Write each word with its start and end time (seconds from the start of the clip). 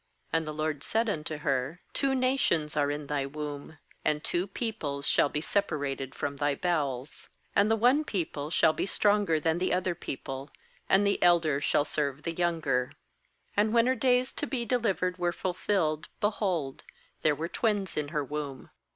^And 0.33 0.45
the 0.45 0.51
LORD 0.55 0.81
said 0.81 1.07
unto 1.07 1.37
her: 1.37 1.79
Two 1.93 2.15
nations 2.15 2.75
are 2.75 2.89
in 2.89 3.05
thy 3.05 3.27
womb, 3.27 3.77
And 4.03 4.23
two 4.23 4.47
peoples 4.47 5.07
shall 5.07 5.29
be 5.29 5.41
separated 5.41 6.15
from 6.15 6.37
thy 6.37 6.55
bowels; 6.55 7.29
And 7.55 7.69
the 7.69 7.75
one 7.75 8.03
people 8.03 8.49
shall 8.49 8.73
be 8.73 8.87
stronger 8.87 9.39
than 9.39 9.59
the 9.59 9.71
other 9.71 9.93
people; 9.93 10.49
And 10.89 11.05
the 11.05 11.21
elder 11.21 11.61
shall 11.61 11.85
serve 11.85 12.23
the 12.23 12.33
young 12.33 12.63
er. 12.67 12.93
MAnd 13.55 13.73
when 13.73 13.85
her 13.85 13.93
days 13.95 14.31
to 14.31 14.47
be 14.47 14.65
delivered 14.65 15.19
were 15.19 15.31
fulfilled, 15.31 16.07
behold, 16.19 16.83
there 17.21 17.35
were 17.35 17.47
twins 17.47 17.95
in 17.95 18.07
her 18.07 18.23
womb. 18.23 18.71